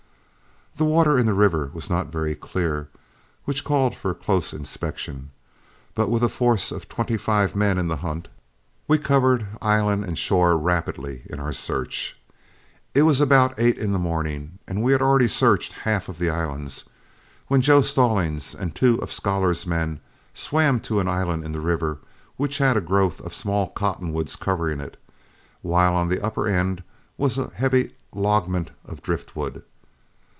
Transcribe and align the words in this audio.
The 0.77 0.85
water 0.85 1.19
in 1.19 1.25
the 1.27 1.33
river 1.35 1.69
was 1.75 1.91
not 1.91 2.07
very 2.13 2.33
clear, 2.33 2.87
which 3.45 3.63
called 3.65 3.93
for 3.93 4.09
a 4.11 4.15
close 4.15 4.51
inspection; 4.53 5.29
but 5.93 6.09
with 6.09 6.23
a 6.23 6.29
force 6.29 6.71
of 6.71 6.87
twenty 6.89 7.17
five 7.17 7.55
men 7.55 7.77
in 7.77 7.87
the 7.89 7.97
hunt, 7.97 8.29
we 8.87 8.97
covered 8.97 9.45
island 9.61 10.05
and 10.05 10.17
shore 10.17 10.57
rapidly 10.57 11.21
in 11.29 11.39
our 11.39 11.51
search. 11.51 12.17
It 12.95 13.01
was 13.03 13.19
about 13.21 13.53
eight 13.59 13.77
in 13.77 13.91
the 13.91 13.99
morning, 13.99 14.57
and 14.67 14.81
we 14.81 14.91
had 14.93 15.03
already 15.03 15.27
searched 15.27 15.73
half 15.83 16.07
of 16.09 16.17
the 16.17 16.29
islands, 16.31 16.85
when 17.47 17.61
Joe 17.61 17.81
Stallings 17.83 18.55
and 18.55 18.73
two 18.73 18.95
of 19.03 19.11
Scholar's 19.11 19.67
men 19.67 19.99
swam 20.33 20.79
to 20.79 20.99
an 21.01 21.07
island 21.07 21.43
in 21.43 21.51
the 21.51 21.61
river 21.61 21.99
which 22.37 22.57
had 22.59 22.75
a 22.77 22.81
growth 22.81 23.19
of 23.21 23.35
small 23.35 23.67
cottonwoods 23.67 24.35
covering 24.37 24.79
it, 24.79 24.97
while 25.61 25.93
on 25.95 26.07
the 26.07 26.23
upper 26.25 26.47
end 26.47 26.81
was 27.17 27.37
a 27.37 27.51
heavy 27.53 27.91
lodgment 28.13 28.71
of 28.85 29.03
driftwood. 29.03 29.63